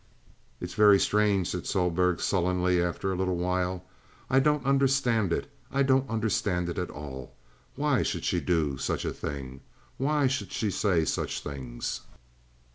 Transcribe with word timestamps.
"It's 0.59 0.73
very 0.73 0.99
strange," 0.99 1.51
said 1.51 1.67
Sohlberg, 1.67 2.19
sullenly, 2.21 2.81
after 2.81 3.11
a 3.11 3.15
little 3.15 3.35
while. 3.35 3.85
"I 4.31 4.39
daunt 4.39 4.65
onderstand 4.65 5.31
it! 5.31 5.47
I 5.71 5.83
daunt 5.83 6.07
onderstand 6.09 6.69
it 6.69 6.79
at 6.79 6.89
all. 6.89 7.35
Why 7.75 8.01
should 8.01 8.25
she 8.25 8.39
do 8.39 8.77
soach 8.77 9.07
a 9.07 9.13
thing? 9.13 9.61
Why 9.99 10.25
should 10.25 10.51
she 10.51 10.71
say 10.71 11.03
soach 11.03 11.41
things? 11.41 12.01